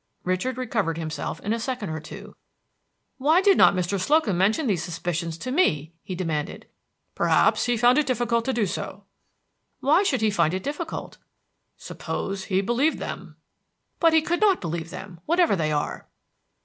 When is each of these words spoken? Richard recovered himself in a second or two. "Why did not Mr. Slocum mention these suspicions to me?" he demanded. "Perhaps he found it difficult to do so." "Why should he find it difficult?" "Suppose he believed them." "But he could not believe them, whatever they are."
Richard 0.23 0.57
recovered 0.57 0.97
himself 0.97 1.39
in 1.41 1.53
a 1.53 1.59
second 1.59 1.91
or 1.91 1.99
two. 1.99 2.35
"Why 3.19 3.39
did 3.39 3.55
not 3.55 3.75
Mr. 3.75 3.99
Slocum 3.99 4.35
mention 4.35 4.65
these 4.65 4.83
suspicions 4.83 5.37
to 5.37 5.51
me?" 5.51 5.93
he 6.01 6.15
demanded. 6.15 6.65
"Perhaps 7.13 7.65
he 7.67 7.77
found 7.77 7.99
it 7.99 8.07
difficult 8.07 8.43
to 8.45 8.51
do 8.51 8.65
so." 8.65 9.03
"Why 9.79 10.01
should 10.01 10.21
he 10.21 10.31
find 10.31 10.55
it 10.55 10.63
difficult?" 10.63 11.19
"Suppose 11.77 12.45
he 12.45 12.61
believed 12.61 12.97
them." 12.97 13.35
"But 13.99 14.13
he 14.13 14.23
could 14.23 14.41
not 14.41 14.59
believe 14.59 14.89
them, 14.89 15.19
whatever 15.27 15.55
they 15.55 15.71
are." 15.71 16.07